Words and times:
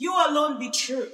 You 0.00 0.14
alone 0.14 0.58
be 0.58 0.70
true. 0.70 1.08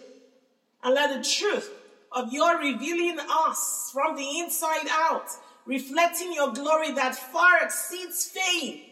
And 0.84 0.94
let 0.94 1.12
the 1.12 1.28
truth 1.28 1.72
of 2.12 2.32
your 2.32 2.56
revealing 2.60 3.18
us 3.28 3.90
from 3.92 4.14
the 4.14 4.38
inside 4.38 4.86
out, 4.88 5.26
reflecting 5.66 6.32
your 6.32 6.52
glory 6.52 6.92
that 6.92 7.16
far 7.16 7.64
exceeds 7.64 8.26
fame, 8.26 8.82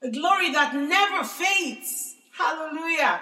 a 0.00 0.10
glory 0.12 0.52
that 0.52 0.76
never 0.76 1.24
fades. 1.24 2.14
Hallelujah. 2.38 3.20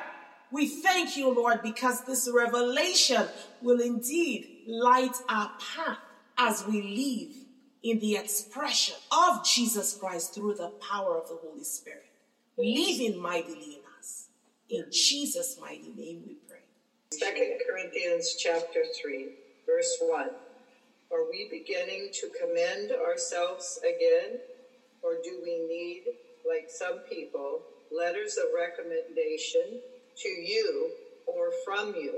We 0.53 0.69
thank 0.69 1.17
you, 1.17 1.35
Lord, 1.35 1.63
because 1.63 2.05
this 2.05 2.29
revelation 2.31 3.27
will 3.63 3.81
indeed 3.81 4.65
light 4.67 5.17
our 5.27 5.51
path 5.75 5.99
as 6.37 6.67
we 6.67 6.83
live 6.83 7.35
in 7.83 7.99
the 7.99 8.17
expression 8.17 8.97
of 9.11 9.43
Jesus 9.43 9.97
Christ 9.97 10.35
through 10.35 10.57
the 10.57 10.73
power 10.87 11.17
of 11.17 11.29
the 11.31 11.39
Holy 11.43 11.65
Spirit, 11.65 12.05
living 12.59 13.19
mightily 13.19 13.80
in 14.71 14.87
Jesus' 14.91 15.59
mighty 15.61 15.93
name 15.97 16.23
we 16.27 16.37
pray. 16.49 16.59
Second 17.13 17.59
Corinthians 17.69 18.37
chapter 18.39 18.85
3, 19.03 19.31
verse 19.67 19.97
1. 20.01 20.29
Are 21.13 21.31
we 21.31 21.49
beginning 21.51 22.11
to 22.13 22.31
commend 22.41 22.93
ourselves 22.93 23.81
again, 23.83 24.39
or 25.03 25.15
do 25.25 25.41
we 25.43 25.67
need, 25.67 26.03
like 26.49 26.71
some 26.71 27.01
people, 27.11 27.63
letters 27.91 28.39
of 28.39 28.45
recommendation 28.55 29.81
to 30.17 30.29
you 30.29 30.91
or 31.27 31.51
from 31.65 31.95
you? 31.97 32.15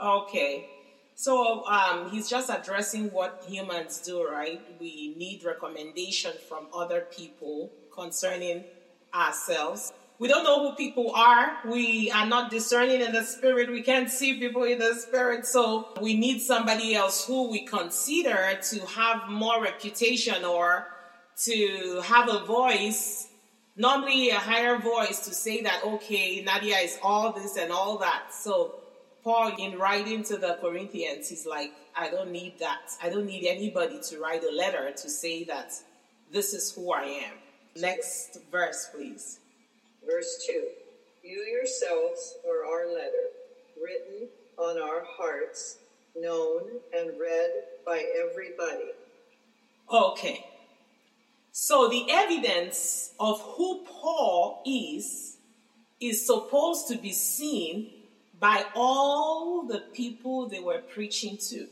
Okay. 0.00 0.68
So 1.16 1.66
um, 1.66 2.10
he's 2.10 2.28
just 2.28 2.50
addressing 2.50 3.10
what 3.10 3.42
humans 3.48 3.98
do, 3.98 4.28
right? 4.28 4.60
We 4.78 5.14
need 5.16 5.42
recommendation 5.44 6.32
from 6.48 6.66
other 6.72 7.06
people 7.10 7.72
concerning 7.92 8.64
ourselves. 9.12 9.92
We 10.18 10.28
don't 10.28 10.44
know 10.44 10.70
who 10.70 10.76
people 10.76 11.12
are. 11.14 11.58
We 11.66 12.10
are 12.10 12.26
not 12.26 12.50
discerning 12.50 13.02
in 13.02 13.12
the 13.12 13.22
spirit. 13.22 13.70
We 13.70 13.82
can't 13.82 14.10
see 14.10 14.38
people 14.38 14.62
in 14.64 14.78
the 14.78 14.94
spirit. 14.94 15.44
So 15.44 15.88
we 16.00 16.16
need 16.16 16.40
somebody 16.40 16.94
else 16.94 17.26
who 17.26 17.50
we 17.50 17.66
consider 17.66 18.58
to 18.70 18.86
have 18.86 19.28
more 19.28 19.62
reputation 19.62 20.44
or 20.44 20.88
to 21.44 22.00
have 22.04 22.30
a 22.30 22.46
voice, 22.46 23.28
normally 23.76 24.30
a 24.30 24.36
higher 24.36 24.78
voice 24.78 25.20
to 25.26 25.34
say 25.34 25.60
that, 25.62 25.84
okay, 25.84 26.42
Nadia 26.42 26.78
is 26.78 26.98
all 27.02 27.32
this 27.32 27.58
and 27.58 27.70
all 27.70 27.98
that. 27.98 28.32
So 28.32 28.76
Paul, 29.22 29.54
in 29.58 29.78
writing 29.78 30.22
to 30.24 30.38
the 30.38 30.56
Corinthians, 30.62 31.28
he's 31.28 31.46
like, 31.46 31.72
I 31.94 32.08
don't 32.08 32.30
need 32.30 32.58
that. 32.60 32.92
I 33.02 33.10
don't 33.10 33.26
need 33.26 33.46
anybody 33.46 34.00
to 34.08 34.18
write 34.18 34.44
a 34.44 34.54
letter 34.54 34.92
to 34.92 35.10
say 35.10 35.44
that 35.44 35.72
this 36.32 36.54
is 36.54 36.72
who 36.72 36.92
I 36.92 37.02
am. 37.02 37.34
Next 37.76 38.38
verse, 38.50 38.88
please. 38.94 39.40
Verse 40.06 40.44
2 40.46 40.64
You 41.24 41.38
yourselves 41.50 42.34
are 42.48 42.64
our 42.64 42.86
letter, 42.86 43.30
written 43.82 44.28
on 44.56 44.80
our 44.80 45.04
hearts, 45.04 45.78
known 46.14 46.62
and 46.96 47.10
read 47.20 47.50
by 47.84 48.04
everybody. 48.16 48.92
Okay. 49.92 50.46
So 51.52 51.88
the 51.88 52.06
evidence 52.10 53.12
of 53.18 53.40
who 53.40 53.84
Paul 53.84 54.62
is 54.66 55.38
is 56.00 56.26
supposed 56.26 56.88
to 56.88 56.98
be 56.98 57.12
seen 57.12 57.90
by 58.38 58.64
all 58.74 59.66
the 59.66 59.80
people 59.94 60.48
they 60.48 60.60
were 60.60 60.80
preaching 60.80 61.38
to, 61.38 61.66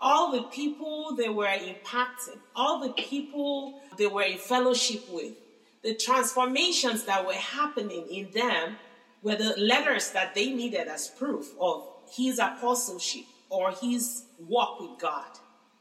all 0.00 0.32
the 0.32 0.44
people 0.44 1.14
they 1.14 1.28
were 1.28 1.46
impacting, 1.46 2.38
all 2.56 2.80
the 2.80 2.94
people 2.94 3.80
they 3.98 4.06
were 4.06 4.22
in 4.22 4.38
fellowship 4.38 5.02
with. 5.10 5.34
The 5.82 5.94
transformations 5.94 7.04
that 7.04 7.26
were 7.26 7.32
happening 7.32 8.06
in 8.10 8.30
them 8.32 8.76
were 9.22 9.36
the 9.36 9.54
letters 9.58 10.10
that 10.10 10.34
they 10.34 10.50
needed 10.50 10.88
as 10.88 11.08
proof 11.08 11.54
of 11.58 11.86
his 12.14 12.38
apostleship 12.38 13.24
or 13.48 13.70
his 13.70 14.24
walk 14.46 14.80
with 14.80 14.98
God. 14.98 15.26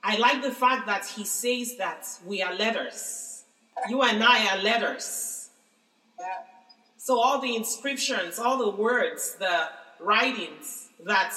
I 0.03 0.17
like 0.17 0.41
the 0.41 0.51
fact 0.51 0.87
that 0.87 1.05
he 1.05 1.25
says 1.25 1.77
that 1.77 2.07
we 2.25 2.41
are 2.41 2.53
letters. 2.53 3.43
You 3.89 4.01
and 4.01 4.23
I 4.23 4.55
are 4.55 4.61
letters. 4.61 5.49
So 6.97 7.19
all 7.19 7.41
the 7.41 7.55
inscriptions, 7.55 8.39
all 8.39 8.57
the 8.57 8.69
words, 8.69 9.35
the 9.39 9.69
writings 9.99 10.89
that 11.05 11.33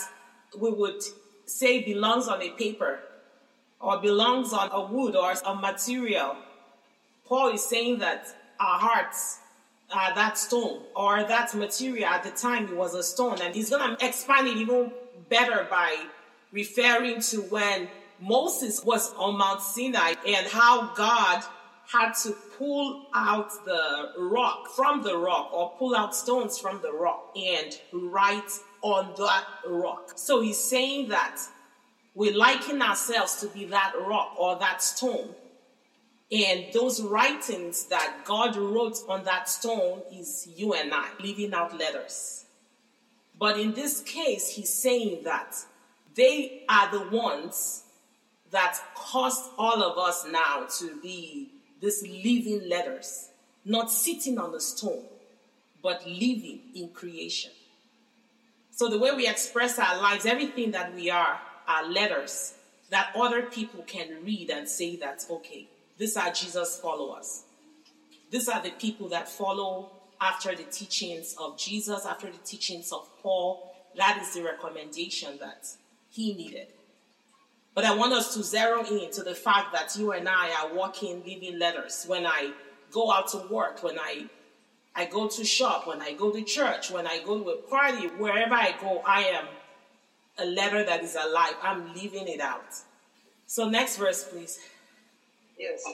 we 0.58 0.70
would 0.70 1.02
say 1.46 1.82
belongs 1.82 2.28
on 2.28 2.42
a 2.42 2.50
paper 2.50 3.00
or 3.80 4.00
belongs 4.00 4.52
on 4.52 4.70
a 4.70 4.80
wood 4.80 5.16
or 5.16 5.34
a 5.44 5.54
material. 5.54 6.36
Paul 7.24 7.48
is 7.54 7.64
saying 7.64 7.98
that 7.98 8.26
our 8.62 8.78
hearts 8.78 9.40
are 9.92 10.14
that 10.14 10.38
stone 10.38 10.80
or 10.94 11.24
that 11.24 11.54
material 11.54 12.06
at 12.06 12.22
the 12.22 12.30
time 12.30 12.64
it 12.64 12.76
was 12.76 12.94
a 12.94 13.02
stone 13.02 13.38
and 13.42 13.54
he's 13.54 13.70
going 13.70 13.96
to 13.96 14.06
expand 14.06 14.46
it 14.46 14.56
even 14.56 14.90
better 15.28 15.66
by 15.68 15.94
referring 16.52 17.20
to 17.20 17.38
when 17.42 17.88
Moses 18.20 18.84
was 18.84 19.12
on 19.14 19.36
Mount 19.36 19.60
Sinai 19.60 20.14
and 20.26 20.46
how 20.46 20.94
God 20.94 21.42
had 21.90 22.12
to 22.22 22.30
pull 22.56 23.06
out 23.12 23.50
the 23.64 24.12
rock 24.16 24.68
from 24.68 25.02
the 25.02 25.16
rock 25.18 25.50
or 25.52 25.72
pull 25.78 25.96
out 25.96 26.14
stones 26.14 26.58
from 26.58 26.80
the 26.82 26.92
rock 26.92 27.36
and 27.36 27.78
write 27.92 28.50
on 28.82 29.12
that 29.18 29.44
rock. 29.66 30.12
So 30.14 30.40
he's 30.40 30.58
saying 30.58 31.08
that 31.08 31.40
we 32.14 32.32
liken 32.32 32.80
ourselves 32.80 33.40
to 33.40 33.48
be 33.48 33.64
that 33.66 33.94
rock 34.06 34.34
or 34.38 34.56
that 34.56 34.82
stone. 34.82 35.34
And 36.32 36.64
those 36.72 37.02
writings 37.02 37.84
that 37.86 38.24
God 38.24 38.56
wrote 38.56 38.98
on 39.06 39.24
that 39.24 39.50
stone 39.50 40.00
is 40.10 40.48
you 40.56 40.72
and 40.72 40.92
I, 40.92 41.08
leaving 41.20 41.52
out 41.52 41.76
letters. 41.78 42.46
But 43.38 43.58
in 43.58 43.74
this 43.74 44.00
case, 44.00 44.48
he's 44.48 44.72
saying 44.72 45.24
that 45.24 45.56
they 46.14 46.62
are 46.70 46.90
the 46.90 47.14
ones 47.14 47.82
that 48.50 48.78
caused 48.94 49.50
all 49.58 49.82
of 49.82 49.98
us 49.98 50.26
now 50.30 50.66
to 50.78 50.98
be 51.02 51.50
these 51.82 52.02
living 52.02 52.66
letters, 52.66 53.28
not 53.64 53.90
sitting 53.90 54.38
on 54.38 54.54
a 54.54 54.60
stone, 54.60 55.04
but 55.82 56.06
living 56.06 56.60
in 56.74 56.88
creation. 56.88 57.50
So 58.70 58.88
the 58.88 58.98
way 58.98 59.14
we 59.14 59.28
express 59.28 59.78
our 59.78 60.00
lives, 60.00 60.24
everything 60.24 60.70
that 60.70 60.94
we 60.94 61.10
are, 61.10 61.38
are 61.68 61.90
letters 61.90 62.54
that 62.88 63.12
other 63.16 63.42
people 63.42 63.82
can 63.86 64.24
read 64.24 64.50
and 64.50 64.68
say 64.68 64.96
that, 64.96 65.26
okay, 65.30 65.66
these 66.02 66.16
are 66.16 66.32
Jesus' 66.32 66.80
followers. 66.80 67.44
These 68.28 68.48
are 68.48 68.60
the 68.60 68.72
people 68.72 69.08
that 69.10 69.28
follow 69.28 69.92
after 70.20 70.52
the 70.52 70.64
teachings 70.64 71.36
of 71.40 71.56
Jesus, 71.56 72.04
after 72.04 72.26
the 72.26 72.38
teachings 72.38 72.90
of 72.90 73.08
Paul. 73.22 73.72
That 73.96 74.18
is 74.20 74.34
the 74.34 74.42
recommendation 74.42 75.38
that 75.38 75.68
he 76.10 76.34
needed. 76.34 76.66
But 77.72 77.84
I 77.84 77.94
want 77.94 78.14
us 78.14 78.34
to 78.34 78.42
zero 78.42 78.84
in 78.84 79.12
to 79.12 79.22
the 79.22 79.36
fact 79.36 79.72
that 79.74 79.94
you 79.96 80.10
and 80.10 80.28
I 80.28 80.50
are 80.60 80.74
walking, 80.74 81.22
living 81.24 81.60
letters. 81.60 82.04
When 82.08 82.26
I 82.26 82.50
go 82.90 83.12
out 83.12 83.28
to 83.28 83.46
work, 83.48 83.84
when 83.84 83.96
I 84.00 84.24
I 84.96 85.04
go 85.04 85.28
to 85.28 85.44
shop, 85.44 85.86
when 85.86 86.02
I 86.02 86.14
go 86.14 86.32
to 86.32 86.42
church, 86.42 86.90
when 86.90 87.06
I 87.06 87.22
go 87.24 87.44
to 87.44 87.50
a 87.50 87.56
party, 87.62 88.08
wherever 88.08 88.54
I 88.56 88.74
go, 88.80 89.02
I 89.06 89.22
am 89.22 89.44
a 90.36 90.46
letter 90.46 90.82
that 90.82 91.04
is 91.04 91.14
alive. 91.14 91.54
I'm 91.62 91.94
living 91.94 92.26
it 92.26 92.40
out. 92.40 92.74
So 93.46 93.68
next 93.68 93.98
verse, 93.98 94.24
please. 94.24 94.58
Yes. 95.62 95.84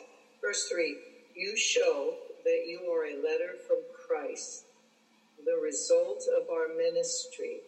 Verse 0.41 0.69
3 0.69 0.97
You 1.35 1.57
show 1.57 2.15
that 2.45 2.65
you 2.67 2.81
are 2.91 3.05
a 3.05 3.23
letter 3.23 3.57
from 3.67 3.79
Christ, 4.07 4.65
the 5.45 5.61
result 5.63 6.25
of 6.41 6.49
our 6.51 6.69
ministry, 6.77 7.61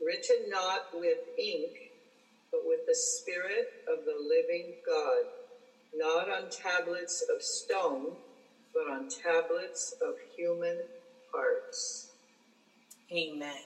written 0.00 0.48
not 0.48 0.88
with 0.94 1.18
ink 1.38 1.86
but 2.56 2.66
with 2.66 2.86
the 2.86 2.94
Spirit 2.94 3.84
of 3.88 4.04
the 4.04 4.16
living 4.18 4.74
God, 4.86 5.24
not 5.94 6.28
on 6.30 6.50
tablets 6.50 7.24
of 7.34 7.42
stone, 7.42 8.16
but 8.72 8.88
on 8.90 9.08
tablets 9.08 9.94
of 10.02 10.14
human 10.36 10.78
hearts. 11.32 12.10
Amen. 13.12 13.62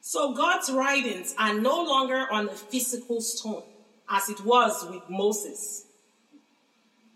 So 0.00 0.34
God's 0.34 0.70
writings 0.70 1.34
are 1.38 1.54
no 1.54 1.82
longer 1.82 2.26
on 2.30 2.48
a 2.48 2.54
physical 2.54 3.20
stone 3.20 3.64
as 4.08 4.28
it 4.28 4.44
was 4.44 4.86
with 4.88 5.02
Moses. 5.08 5.84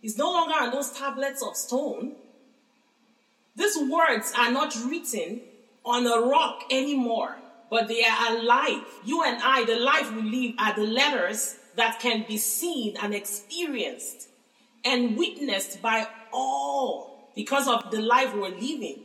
It's 0.02 0.16
no 0.16 0.30
longer 0.32 0.54
on 0.54 0.70
those 0.70 0.90
tablets 0.90 1.42
of 1.42 1.56
stone. 1.56 2.12
These 3.56 3.78
words 3.90 4.32
are 4.38 4.50
not 4.50 4.74
written 4.86 5.42
on 5.84 6.06
a 6.06 6.26
rock 6.26 6.64
anymore 6.70 7.36
but 7.70 7.86
they 7.86 8.04
are 8.04 8.36
alive. 8.36 8.82
You 9.04 9.22
and 9.22 9.40
I, 9.42 9.64
the 9.64 9.76
life 9.76 10.12
we 10.12 10.22
live, 10.22 10.54
are 10.58 10.74
the 10.74 10.86
letters 10.86 11.56
that 11.76 12.00
can 12.00 12.24
be 12.28 12.36
seen 12.36 12.96
and 13.00 13.14
experienced 13.14 14.28
and 14.84 15.16
witnessed 15.16 15.80
by 15.80 16.08
all 16.32 17.30
because 17.36 17.68
of 17.68 17.90
the 17.90 18.00
life 18.02 18.34
we're 18.34 18.48
living. 18.48 19.04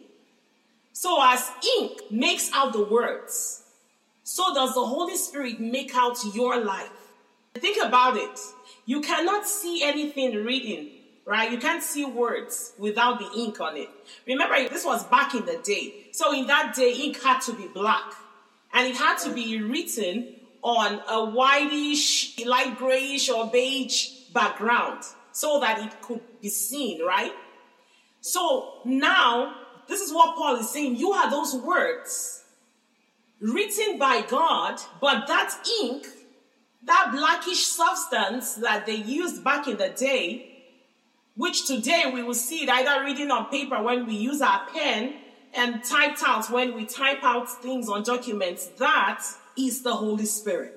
So, 0.91 1.17
as 1.21 1.51
ink 1.77 1.99
makes 2.09 2.51
out 2.53 2.73
the 2.73 2.83
words, 2.83 3.63
so 4.23 4.53
does 4.53 4.73
the 4.73 4.85
Holy 4.85 5.15
Spirit 5.15 5.59
make 5.59 5.95
out 5.95 6.17
your 6.33 6.59
life. 6.63 6.89
Think 7.55 7.83
about 7.83 8.17
it. 8.17 8.39
You 8.85 9.01
cannot 9.01 9.47
see 9.47 9.83
anything 9.83 10.43
written 10.43 10.89
right? 11.25 11.51
You 11.51 11.57
can't 11.57 11.83
see 11.83 12.05
words 12.05 12.73
without 12.77 13.19
the 13.19 13.29
ink 13.35 13.59
on 13.59 13.75
it. 13.75 13.89
Remember, 14.27 14.69
this 14.69 14.85
was 14.85 15.03
back 15.05 15.33
in 15.33 15.45
the 15.45 15.57
day. 15.63 16.07
So 16.11 16.31
in 16.33 16.47
that 16.47 16.75
day, 16.75 16.93
ink 16.93 17.21
had 17.21 17.39
to 17.41 17.53
be 17.53 17.67
black. 17.67 18.13
And 18.73 18.87
it 18.87 18.95
had 18.95 19.17
to 19.19 19.33
be 19.33 19.61
written 19.61 20.35
on 20.61 21.01
a 21.09 21.25
whitish, 21.25 22.39
light 22.45 22.77
grayish, 22.77 23.29
or 23.29 23.49
beige 23.49 24.09
background 24.33 25.03
so 25.31 25.59
that 25.59 25.79
it 25.79 26.01
could 26.01 26.21
be 26.41 26.49
seen, 26.49 27.03
right? 27.03 27.33
So 28.21 28.79
now, 28.85 29.55
this 29.87 30.01
is 30.01 30.13
what 30.13 30.35
Paul 30.35 30.57
is 30.57 30.69
saying. 30.69 30.97
You 30.97 31.11
are 31.11 31.29
those 31.29 31.55
words 31.55 32.43
written 33.39 33.97
by 33.97 34.21
God, 34.27 34.79
but 34.99 35.27
that 35.27 35.55
ink, 35.81 36.07
that 36.85 37.11
blackish 37.11 37.65
substance 37.65 38.55
that 38.55 38.85
they 38.85 38.95
used 38.95 39.43
back 39.43 39.67
in 39.67 39.77
the 39.77 39.89
day, 39.89 40.51
which 41.35 41.67
today 41.67 42.11
we 42.13 42.23
will 42.23 42.33
see 42.33 42.63
it 42.63 42.69
either 42.69 43.03
reading 43.03 43.31
on 43.31 43.49
paper 43.49 43.81
when 43.81 44.05
we 44.05 44.15
use 44.15 44.41
our 44.41 44.65
pen 44.73 45.15
and 45.53 45.83
typed 45.83 46.21
out 46.25 46.49
when 46.51 46.75
we 46.75 46.85
type 46.85 47.23
out 47.23 47.49
things 47.61 47.89
on 47.89 48.03
documents, 48.03 48.67
that 48.77 49.23
is 49.57 49.81
the 49.81 49.93
Holy 49.93 50.25
Spirit. 50.25 50.73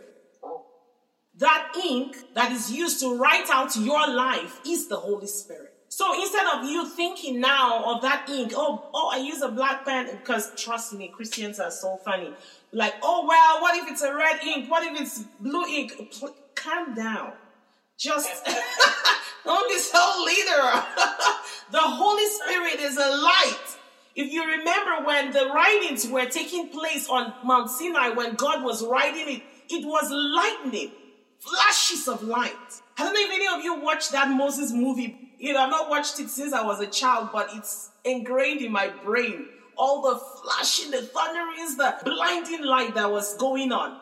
That 1.37 1.73
ink 1.85 2.17
that 2.35 2.51
is 2.53 2.73
used 2.73 3.01
to 3.01 3.17
write 3.17 3.49
out 3.51 3.77
your 3.77 4.09
life 4.09 4.61
is 4.67 4.89
the 4.89 4.97
Holy 4.97 5.27
Spirit. 5.27 5.73
So 5.89 6.21
instead 6.21 6.47
of 6.47 6.65
you 6.65 6.87
thinking 6.87 7.41
now 7.41 7.95
of 7.95 8.03
that 8.03 8.29
ink, 8.29 8.53
oh, 8.55 8.89
oh, 8.93 9.11
I 9.13 9.19
use 9.19 9.41
a 9.43 9.49
black 9.49 9.85
pen 9.85 10.09
because 10.11 10.53
trust 10.57 10.93
me, 10.93 11.09
Christians 11.09 11.59
are 11.59 11.71
so 11.71 11.97
funny. 12.05 12.33
Like, 12.73 12.95
oh 13.03 13.27
well, 13.27 13.61
what 13.63 13.77
if 13.77 13.91
it's 13.91 14.03
a 14.03 14.15
red 14.15 14.41
ink? 14.43 14.71
What 14.71 14.85
if 14.85 15.01
it's 15.01 15.25
blue 15.41 15.67
ink? 15.67 15.93
calm 16.55 16.95
down. 16.95 17.33
Just 17.99 18.45
don't 19.45 19.69
be 19.69 19.79
so 19.79 20.25
literal. 20.25 20.83
the 21.71 21.81
Holy 21.81 22.27
Spirit 22.27 22.81
is 22.81 22.97
a 22.97 23.17
light. 23.17 23.77
If 24.15 24.33
you 24.33 24.45
remember 24.45 25.07
when 25.07 25.33
the 25.33 25.51
writings 25.55 26.07
were 26.09 26.27
taking 26.27 26.69
place 26.71 27.09
on 27.09 27.33
Mount 27.45 27.71
Sinai, 27.71 28.11
when 28.11 28.35
God 28.35 28.65
was 28.65 28.85
writing 28.85 29.37
it, 29.37 29.43
it 29.71 29.87
was 29.87 30.11
lightning, 30.11 30.91
flashes 31.39 32.09
of 32.09 32.23
light. 32.25 32.53
I 32.99 33.05
don't 33.05 33.15
know 33.15 33.21
if 33.21 33.31
any 33.31 33.47
of 33.47 33.65
you 33.65 33.81
watched 33.81 34.11
that 34.13 34.29
Moses 34.29 34.73
movie 34.73 35.29
you 35.39 35.53
know, 35.53 35.61
I've 35.61 35.71
not 35.71 35.89
watched 35.89 36.19
it 36.19 36.29
since 36.31 36.53
I 36.53 36.65
was 36.65 36.81
a 36.81 36.87
child, 36.87 37.31
but 37.33 37.51
it's 37.55 37.91
ingrained 38.05 38.61
in 38.61 38.73
my 38.73 38.89
brain. 38.89 39.47
All 39.79 40.03
the 40.03 40.19
flashing, 40.43 40.91
the 40.91 41.03
thunderings, 41.03 41.77
the 41.77 41.97
blinding 42.05 42.65
light 42.65 42.95
that 42.95 43.11
was 43.11 43.37
going 43.37 43.73
on. 43.73 43.99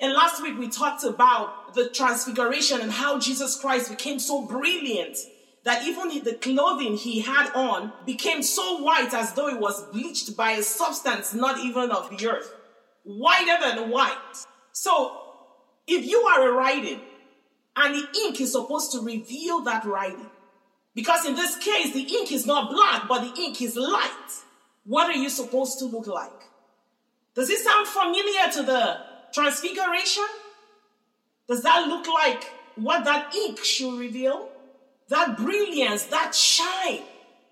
And 0.00 0.12
last 0.14 0.42
week 0.42 0.58
we 0.58 0.68
talked 0.68 1.04
about 1.04 1.74
the 1.74 1.88
transfiguration 1.88 2.80
and 2.80 2.90
how 2.90 3.18
Jesus 3.18 3.60
Christ 3.60 3.90
became 3.90 4.18
so 4.18 4.46
brilliant 4.46 5.16
that 5.64 5.84
even 5.86 6.24
the 6.24 6.34
clothing 6.34 6.96
he 6.96 7.20
had 7.20 7.52
on 7.54 7.92
became 8.04 8.42
so 8.42 8.82
white 8.82 9.14
as 9.14 9.32
though 9.34 9.48
it 9.48 9.60
was 9.60 9.84
bleached 9.92 10.36
by 10.36 10.52
a 10.52 10.62
substance 10.62 11.34
not 11.34 11.58
even 11.60 11.90
of 11.90 12.10
the 12.10 12.28
earth. 12.28 12.52
Whiter 13.04 13.58
than 13.60 13.90
white. 13.90 14.16
So, 14.72 15.18
if 15.86 16.04
you 16.04 16.20
are 16.22 16.48
a 16.48 16.52
writing 16.52 17.00
and 17.76 17.94
the 17.94 18.06
ink 18.24 18.40
is 18.40 18.52
supposed 18.52 18.92
to 18.92 19.00
reveal 19.00 19.60
that 19.62 19.84
writing, 19.84 20.30
because 20.94 21.24
in 21.24 21.34
this 21.34 21.56
case, 21.56 21.92
the 21.94 22.02
ink 22.02 22.32
is 22.32 22.46
not 22.46 22.70
black, 22.70 23.08
but 23.08 23.20
the 23.20 23.40
ink 23.40 23.62
is 23.62 23.76
light. 23.76 24.42
What 24.84 25.08
are 25.08 25.18
you 25.18 25.28
supposed 25.28 25.78
to 25.78 25.84
look 25.84 26.06
like? 26.06 26.30
Does 27.34 27.50
it 27.50 27.58
sound 27.58 27.86
familiar 27.86 28.52
to 28.52 28.62
the 28.62 28.98
transfiguration? 29.32 30.24
Does 31.48 31.62
that 31.62 31.88
look 31.88 32.06
like 32.06 32.44
what 32.76 33.04
that 33.04 33.34
ink 33.34 33.62
should 33.64 33.98
reveal? 33.98 34.48
That 35.08 35.36
brilliance, 35.36 36.06
that 36.06 36.34
shine. 36.34 37.02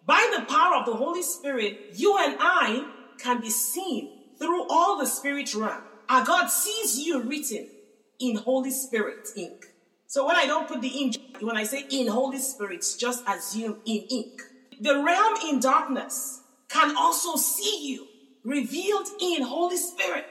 By 0.07 0.35
the 0.37 0.45
power 0.45 0.77
of 0.77 0.87
the 0.87 0.95
Holy 0.95 1.23
Spirit, 1.23 1.91
you 1.95 2.17
and 2.19 2.37
I 2.41 2.87
can 3.19 3.41
be 3.41 3.51
seen 3.51 4.11
through 4.39 4.67
all 4.69 4.99
the 4.99 5.07
spirit 5.07 5.55
realm. 5.55 5.83
Our 6.09 6.25
God 6.25 6.49
sees 6.49 6.99
you 6.99 7.23
written 7.23 7.69
in 8.19 8.37
Holy 8.37 8.71
Spirit 8.71 9.29
ink. 9.37 9.67
So 10.07 10.27
when 10.27 10.37
I 10.37 10.47
don't 10.47 10.67
put 10.67 10.81
the 10.81 10.89
ink, 10.89 11.17
when 11.41 11.57
I 11.57 11.65
say 11.65 11.87
in 11.91 12.09
Holy 12.09 12.39
Spirit, 12.39 12.85
just 12.99 13.23
assume 13.29 13.77
in 13.85 14.03
ink. 14.11 14.43
The 14.81 15.03
realm 15.03 15.35
in 15.49 15.61
darkness 15.61 16.41
can 16.71 16.97
also 16.97 17.37
see 17.37 17.89
you 17.89 18.07
revealed 18.45 19.09
in 19.21 19.43
Holy 19.43 19.77
Spirit. 19.77 20.27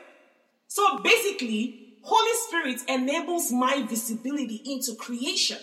So 0.67 0.99
basically, 0.99 1.97
Holy 2.01 2.37
Spirit 2.47 2.81
enables 2.87 3.51
my 3.51 3.83
visibility 3.87 4.61
into 4.65 4.95
creation. 4.95 5.57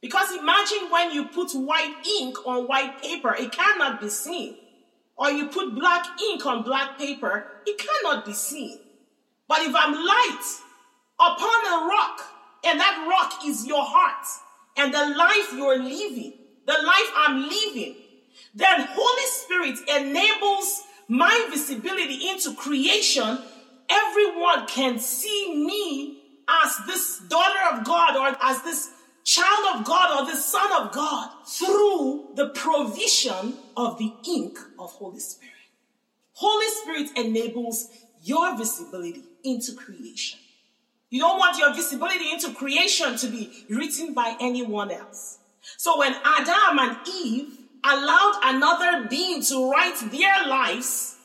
Because 0.00 0.32
imagine 0.36 0.90
when 0.90 1.12
you 1.12 1.26
put 1.26 1.52
white 1.52 1.94
ink 2.20 2.36
on 2.46 2.66
white 2.66 3.00
paper, 3.02 3.34
it 3.34 3.52
cannot 3.52 4.00
be 4.00 4.08
seen. 4.08 4.56
Or 5.16 5.30
you 5.30 5.48
put 5.48 5.74
black 5.74 6.06
ink 6.30 6.46
on 6.46 6.62
black 6.62 6.98
paper, 6.98 7.46
it 7.66 7.78
cannot 7.78 8.24
be 8.24 8.32
seen. 8.32 8.78
But 9.48 9.62
if 9.62 9.74
I'm 9.74 9.94
light 9.94 10.44
upon 11.18 11.66
a 11.66 11.88
rock, 11.88 12.20
and 12.64 12.80
that 12.80 13.06
rock 13.08 13.44
is 13.46 13.66
your 13.66 13.84
heart 13.84 14.26
and 14.76 14.92
the 14.92 15.16
life 15.16 15.52
you're 15.54 15.82
living, 15.82 16.34
the 16.66 16.72
life 16.72 17.10
I'm 17.16 17.48
living. 17.48 17.96
Then 18.54 18.86
Holy 18.90 19.26
Spirit 19.26 19.78
enables 19.88 20.82
my 21.08 21.48
visibility 21.50 22.28
into 22.28 22.54
creation. 22.54 23.38
Everyone 23.88 24.66
can 24.66 24.98
see 24.98 25.64
me 25.64 26.22
as 26.48 26.78
this 26.86 27.20
daughter 27.28 27.76
of 27.76 27.84
God 27.84 28.16
or 28.16 28.36
as 28.42 28.62
this 28.62 28.90
child 29.24 29.76
of 29.76 29.84
God 29.84 30.20
or 30.22 30.30
the 30.30 30.36
son 30.36 30.70
of 30.80 30.92
God 30.92 31.30
through 31.46 32.28
the 32.34 32.48
provision 32.48 33.54
of 33.76 33.98
the 33.98 34.12
ink 34.26 34.58
of 34.78 34.90
Holy 34.92 35.20
Spirit. 35.20 35.54
Holy 36.32 36.66
Spirit 36.68 37.26
enables 37.26 37.88
your 38.22 38.56
visibility 38.56 39.22
into 39.44 39.74
creation. 39.74 40.38
You 41.10 41.20
don't 41.20 41.38
want 41.38 41.58
your 41.58 41.74
visibility 41.74 42.30
into 42.32 42.52
creation 42.52 43.16
to 43.16 43.26
be 43.28 43.64
written 43.68 44.14
by 44.14 44.36
anyone 44.40 44.90
else. 44.90 45.38
So 45.76 45.98
when 45.98 46.14
Adam 46.24 46.78
and 46.78 46.96
Eve 47.08 47.57
allowed 47.84 48.40
another 48.44 49.08
being 49.08 49.42
to 49.42 49.70
write 49.70 49.98
their 50.10 50.46
lives, 50.46 51.16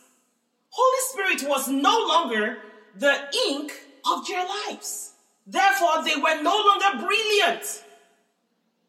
Holy 0.70 1.32
Spirit 1.38 1.50
was 1.50 1.68
no 1.68 2.06
longer 2.08 2.58
the 2.96 3.16
ink 3.48 3.72
of 4.06 4.28
their 4.28 4.46
lives. 4.46 5.14
Therefore, 5.46 6.04
they 6.04 6.16
were 6.16 6.42
no 6.42 6.56
longer 6.56 7.06
brilliant. 7.06 7.84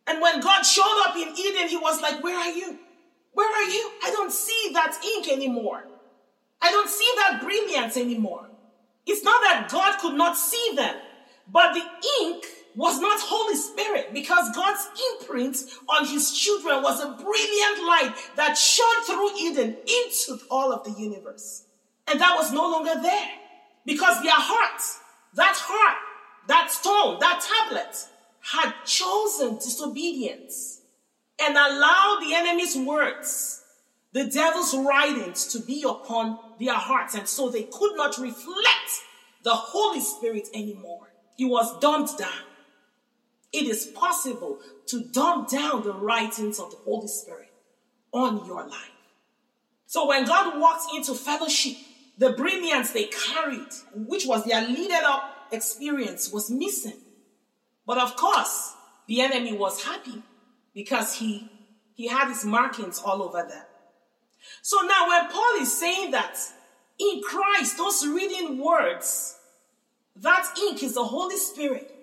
And 0.06 0.20
when 0.20 0.40
God 0.40 0.62
showed 0.62 1.05
up 1.06 1.16
in 1.16 1.34
Eden, 1.37 1.69
he 1.69 1.76
was 1.76 2.00
like, 2.00 2.22
Where 2.22 2.37
are 2.37 2.50
you? 2.50 2.78
Where 3.32 3.50
are 3.50 3.70
you? 3.70 3.90
I 4.05 4.10
don't 4.10 4.32
see 4.32 4.70
that 4.75 4.99
ink 5.05 5.28
anymore. 5.28 5.84
I 6.62 6.70
don't 6.70 6.88
see 6.88 7.10
that 7.17 7.40
brilliance 7.43 7.96
anymore. 7.96 8.49
It's 9.06 9.25
not 9.25 9.40
that 9.43 9.69
God 9.70 9.98
could 9.98 10.15
not 10.15 10.36
see 10.36 10.72
them, 10.77 10.96
but 11.50 11.74
the 11.74 11.82
ink 12.22 12.44
was 12.76 13.00
not 13.00 13.20
Holy 13.20 13.56
Spirit 13.56 14.12
because 14.12 14.54
God's 14.54 14.86
imprint 15.12 15.56
on 15.88 16.06
his 16.06 16.32
children 16.32 16.82
was 16.82 17.00
a 17.00 17.06
brilliant 17.06 17.86
light 17.86 18.14
that 18.36 18.58
shone 18.58 19.04
through 19.06 19.36
Eden 19.38 19.76
into 19.86 20.43
all 20.50 20.72
of 20.72 20.84
the 20.84 21.00
universe. 21.00 21.64
And 22.06 22.20
that 22.20 22.36
was 22.36 22.52
no 22.52 22.70
longer 22.70 23.00
there 23.00 23.31
because 23.86 24.22
their 24.22 24.32
hearts, 24.34 24.98
that 25.34 25.56
heart, 25.56 25.98
that 26.48 26.70
stone, 26.70 27.19
that 27.20 27.40
tablet 27.40 27.96
had 28.40 28.72
chosen 28.84 29.54
disobedience 29.56 30.81
and 31.40 31.56
allowed 31.56 32.20
the 32.22 32.34
enemy's 32.34 32.76
words, 32.76 33.62
the 34.12 34.26
devil's 34.26 34.74
writings 34.76 35.46
to 35.48 35.60
be 35.60 35.82
upon 35.82 36.38
their 36.60 36.74
hearts. 36.74 37.14
And 37.14 37.26
so 37.26 37.48
they 37.48 37.64
could 37.64 37.96
not 37.96 38.19
reflect 38.19 39.02
the 39.43 39.54
Holy 39.54 40.00
Spirit 40.00 40.48
anymore. 40.54 41.12
He 41.36 41.44
was 41.44 41.78
dumped 41.81 42.19
down. 42.19 42.31
It 43.55 43.69
is 43.69 43.87
possible 43.87 44.58
to 44.87 45.05
dump 45.13 45.49
down 45.49 45.84
the 45.84 45.93
writings 45.94 46.58
of 46.58 46.73
the 46.73 46.77
Holy 46.79 47.06
Spirit 47.06 47.53
on 48.13 48.44
your 48.46 48.67
life. 48.67 48.91
So 49.87 50.08
when 50.08 50.25
God 50.25 50.61
walked 50.61 50.93
into 50.93 51.15
fellowship, 51.15 51.77
the 52.19 52.31
brilliance 52.31 52.91
they 52.91 53.05
carried, 53.05 53.69
which 53.94 54.27
was 54.27 54.44
their 54.44 54.67
leaded 54.67 55.05
up 55.05 55.46
experience, 55.53 56.32
was 56.32 56.51
missing. 56.51 56.96
But 57.87 57.99
of 57.99 58.17
course, 58.17 58.75
the 59.06 59.20
enemy 59.20 59.56
was 59.56 59.84
happy 59.84 60.20
because 60.75 61.15
he, 61.15 61.49
he 61.94 62.08
had 62.08 62.31
his 62.31 62.44
markings 62.44 62.99
all 62.99 63.23
over 63.23 63.46
them. 63.49 63.63
So 64.63 64.81
now 64.81 65.06
when 65.06 65.31
Paul 65.31 65.61
is 65.61 65.79
saying 65.79 66.11
that 66.11 66.37
in 66.99 67.23
Christ, 67.23 67.77
those 67.77 68.05
reading 68.05 68.58
words, 68.58 69.37
that 70.17 70.58
ink 70.61 70.82
is 70.82 70.94
the 70.94 71.05
Holy 71.05 71.37
Spirit. 71.37 71.94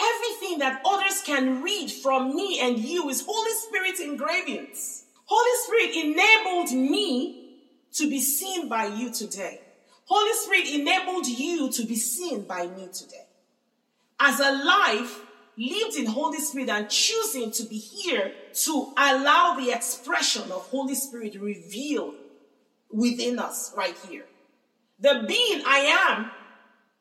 Everything 0.00 0.58
that 0.58 0.82
others 0.84 1.22
can 1.24 1.62
read 1.62 1.90
from 1.90 2.34
me 2.34 2.60
and 2.60 2.78
you 2.78 3.08
is 3.08 3.24
Holy 3.26 3.52
Spirit 3.52 4.00
engravings. 4.00 5.04
Holy 5.24 5.58
Spirit 5.64 6.06
enabled 6.06 6.72
me 6.72 7.60
to 7.92 8.08
be 8.10 8.20
seen 8.20 8.68
by 8.68 8.86
you 8.86 9.12
today. 9.12 9.60
Holy 10.06 10.32
Spirit 10.34 10.68
enabled 10.80 11.26
you 11.26 11.70
to 11.70 11.84
be 11.86 11.96
seen 11.96 12.42
by 12.42 12.66
me 12.66 12.88
today. 12.92 13.26
As 14.20 14.40
a 14.40 14.52
life 14.52 15.20
lived 15.56 15.96
in 15.96 16.06
Holy 16.06 16.38
Spirit 16.38 16.68
and 16.68 16.90
choosing 16.90 17.50
to 17.52 17.62
be 17.64 17.78
here 17.78 18.32
to 18.52 18.92
allow 18.96 19.54
the 19.58 19.70
expression 19.70 20.42
of 20.50 20.62
Holy 20.68 20.94
Spirit 20.94 21.40
revealed 21.40 22.14
within 22.90 23.38
us 23.38 23.72
right 23.76 23.96
here. 24.08 24.24
The 25.00 25.24
being 25.26 25.62
I 25.66 26.08
am 26.10 26.30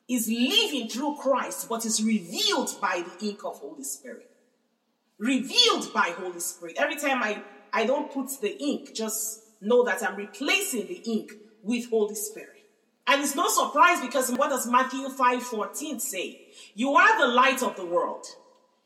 is 0.10 0.28
living 0.28 0.90
through 0.90 1.16
Christ, 1.16 1.68
but 1.70 1.86
is 1.86 2.04
revealed 2.04 2.76
by 2.82 3.04
the 3.20 3.28
ink 3.28 3.44
of 3.46 3.60
Holy 3.60 3.84
Spirit. 3.84 4.30
Revealed 5.18 5.94
by 5.94 6.14
Holy 6.18 6.40
Spirit. 6.40 6.76
Every 6.78 6.98
time 6.98 7.24
I, 7.24 7.42
I 7.72 7.86
don't 7.86 8.12
put 8.12 8.30
the 8.42 8.58
ink, 8.62 8.94
just 8.94 9.42
know 9.62 9.84
that 9.86 10.04
I'm 10.04 10.16
replacing 10.16 10.88
the 10.88 11.02
ink 11.06 11.34
with 11.62 11.90
Holy 11.90 12.16
Spirit. 12.16 12.50
And 13.08 13.22
it's 13.22 13.36
no 13.36 13.48
surprise 13.48 14.02
because 14.02 14.32
what 14.32 14.50
does 14.50 14.68
Matthew 14.68 15.10
5 15.10 15.44
14 15.44 16.00
say? 16.00 16.42
You 16.74 16.94
are 16.96 17.20
the 17.20 17.34
light 17.34 17.62
of 17.62 17.76
the 17.76 17.86
world. 17.86 18.26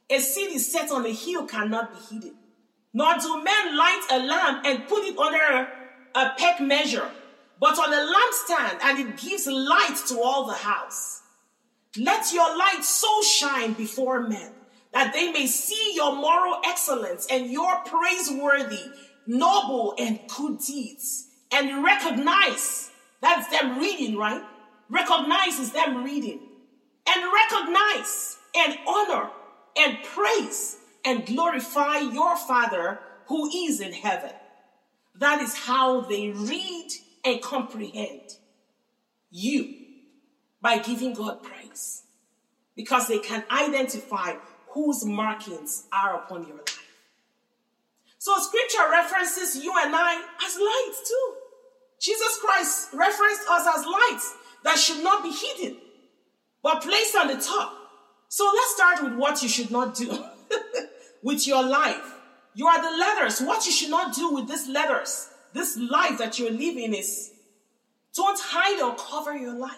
A 0.10 0.20
city 0.20 0.58
set 0.58 0.92
on 0.92 1.06
a 1.06 1.12
hill 1.12 1.46
cannot 1.46 1.92
be 1.92 2.16
hidden. 2.16 2.36
Nor 2.94 3.18
do 3.20 3.44
men 3.44 3.78
light 3.78 4.08
a 4.12 4.20
lamp 4.20 4.66
and 4.66 4.88
put 4.88 5.04
it 5.04 5.18
under 5.18 5.70
a 6.16 6.32
peck 6.38 6.60
measure, 6.60 7.12
but 7.60 7.78
on 7.80 7.94
a 7.94 8.14
lampstand, 8.14 8.80
and 8.84 9.00
it 9.00 9.18
gives 9.18 9.48
light 9.48 9.98
to 10.08 10.22
all 10.22 10.48
the 10.48 10.54
house. 10.54 11.22
Let 11.98 12.32
your 12.34 12.58
light 12.58 12.84
so 12.84 13.22
shine 13.22 13.74
before 13.74 14.28
men 14.28 14.52
that 14.94 15.14
they 15.14 15.32
may 15.32 15.48
see 15.48 15.94
your 15.96 16.16
moral 16.16 16.62
excellence 16.66 17.28
and 17.30 17.52
your 17.52 17.78
praiseworthy, 17.86 18.84
noble, 19.26 19.96
and 19.98 20.20
good 20.28 20.60
deeds, 20.60 21.28
and 21.52 21.84
recognize 21.84 22.92
that's 23.22 23.50
them 23.50 23.80
reading, 23.80 24.18
right? 24.18 24.44
Recognize 24.90 25.60
is 25.60 25.72
them 25.72 26.04
reading. 26.04 26.40
And 27.10 27.34
recognize 27.34 28.38
and 28.56 28.78
honor 28.88 29.30
and 29.78 29.98
praise 30.04 30.78
and 31.06 31.26
glorify 31.26 32.00
your 32.00 32.36
Father 32.36 33.00
who 33.28 33.50
is 33.50 33.80
in 33.80 33.94
heaven. 33.94 34.32
That 35.16 35.42
is 35.42 35.56
how 35.56 36.02
they 36.02 36.30
read 36.30 36.90
and 37.26 37.42
comprehend 37.42 38.38
you 39.32 39.74
by 40.62 40.80
giving 40.80 41.14
God 41.14 41.44
praise. 41.44 42.04
Because 42.76 43.08
they 43.08 43.20
can 43.20 43.44
identify 43.50 44.36
whose 44.70 45.04
markings 45.04 45.88
are 45.92 46.16
upon 46.16 46.46
your 46.48 46.58
life. 46.58 46.84
So 48.20 48.38
scripture 48.40 48.90
references 48.92 49.64
you 49.64 49.74
and 49.78 49.94
I 49.96 50.16
as 50.46 50.58
lights 50.60 51.10
too. 51.10 51.34
Jesus 52.00 52.40
Christ 52.40 52.90
referenced 52.94 53.42
us 53.50 53.68
as 53.78 53.86
lights 53.86 54.36
that 54.64 54.78
should 54.78 55.04
not 55.04 55.24
be 55.24 55.32
hidden, 55.32 55.78
but 56.62 56.84
placed 56.84 57.16
on 57.16 57.28
the 57.28 57.38
top. 57.38 57.74
So 58.30 58.46
let's 58.54 58.76
start 58.76 59.04
with 59.04 59.14
what 59.14 59.42
you 59.42 59.50
should 59.50 59.72
not 59.72 59.96
do 59.96 60.12
with 61.24 61.48
your 61.48 61.64
life. 61.64 62.16
You 62.54 62.68
are 62.68 62.82
the 62.82 62.98
letters. 62.98 63.40
What 63.40 63.66
you 63.66 63.72
should 63.72 63.90
not 63.90 64.16
do 64.16 64.34
with 64.34 64.48
these 64.48 64.68
letters, 64.68 65.30
this 65.58 65.78
life 65.78 66.18
that 66.20 66.40
you're 66.40 66.52
living 66.52 66.94
is 66.94 67.32
don't 68.16 68.40
hide 68.40 68.82
or 68.82 68.96
cover 68.96 69.36
your 69.36 69.54
light. 69.54 69.72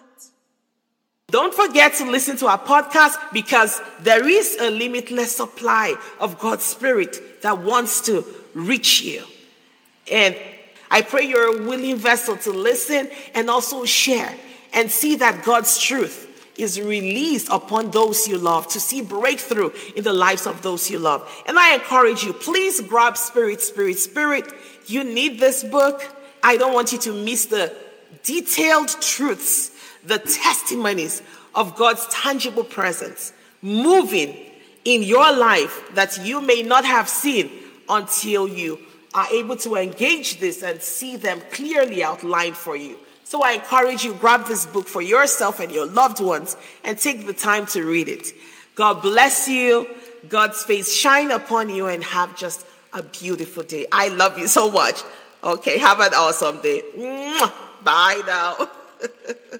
Don't 1.31 1.53
forget 1.53 1.93
to 1.95 2.09
listen 2.09 2.37
to 2.37 2.47
our 2.47 2.57
podcast 2.57 3.15
because 3.31 3.81
there 3.99 4.27
is 4.27 4.57
a 4.59 4.71
limitless 4.71 5.35
supply 5.35 5.95
of 6.19 6.39
God's 6.39 6.63
Spirit 6.63 7.41
that 7.43 7.59
wants 7.59 8.01
to 8.01 8.25
reach 8.53 9.01
you. 9.01 9.23
And 10.11 10.35
I 10.89 11.03
pray 11.03 11.25
you're 11.25 11.61
a 11.61 11.67
willing 11.67 11.97
vessel 11.97 12.35
to 12.37 12.51
listen 12.51 13.09
and 13.35 13.49
also 13.49 13.85
share 13.85 14.33
and 14.73 14.89
see 14.89 15.17
that 15.17 15.43
God's 15.43 15.77
truth 15.77 16.28
is 16.61 16.79
released 16.79 17.49
upon 17.49 17.91
those 17.91 18.27
you 18.27 18.37
love 18.37 18.67
to 18.69 18.79
see 18.79 19.01
breakthrough 19.01 19.71
in 19.95 20.03
the 20.03 20.13
lives 20.13 20.45
of 20.45 20.61
those 20.61 20.89
you 20.89 20.99
love. 20.99 21.27
And 21.45 21.57
I 21.57 21.73
encourage 21.73 22.23
you, 22.23 22.33
please 22.33 22.81
grab 22.81 23.17
Spirit, 23.17 23.61
Spirit, 23.61 23.97
Spirit. 23.97 24.45
You 24.85 25.03
need 25.03 25.39
this 25.39 25.63
book. 25.63 26.03
I 26.43 26.57
don't 26.57 26.73
want 26.73 26.91
you 26.91 26.99
to 26.99 27.13
miss 27.13 27.45
the 27.47 27.75
detailed 28.23 28.89
truths, 29.01 29.71
the 30.03 30.19
testimonies 30.19 31.21
of 31.55 31.75
God's 31.75 32.07
tangible 32.07 32.63
presence 32.63 33.33
moving 33.61 34.37
in 34.85 35.03
your 35.03 35.35
life 35.35 35.93
that 35.93 36.25
you 36.25 36.41
may 36.41 36.63
not 36.63 36.85
have 36.85 37.09
seen 37.09 37.51
until 37.87 38.47
you 38.47 38.79
are 39.13 39.27
able 39.31 39.55
to 39.57 39.75
engage 39.75 40.39
this 40.39 40.63
and 40.63 40.81
see 40.81 41.15
them 41.15 41.41
clearly 41.51 42.03
outlined 42.03 42.55
for 42.55 42.75
you. 42.75 42.97
So 43.29 43.43
I 43.43 43.51
encourage 43.51 44.03
you, 44.03 44.15
grab 44.15 44.47
this 44.47 44.65
book 44.65 44.87
for 44.87 45.03
yourself 45.03 45.59
and 45.59 45.71
your 45.71 45.85
loved 45.85 46.19
ones 46.19 46.57
and 46.83 46.97
take 46.97 47.27
the 47.27 47.33
time 47.33 47.67
to 47.67 47.83
read 47.83 48.09
it. 48.09 48.33
God 48.73 49.03
bless 49.03 49.47
you. 49.47 49.87
God's 50.27 50.63
face 50.63 50.91
shine 50.91 51.29
upon 51.29 51.69
you 51.69 51.85
and 51.85 52.03
have 52.03 52.35
just 52.35 52.65
a 52.91 53.03
beautiful 53.03 53.61
day. 53.61 53.85
I 53.91 54.07
love 54.07 54.39
you 54.39 54.47
so 54.47 54.71
much. 54.71 55.03
Okay, 55.43 55.77
have 55.77 55.99
an 55.99 56.15
awesome 56.15 56.59
day. 56.61 56.81
Bye 57.83 58.23
now. 58.25 58.67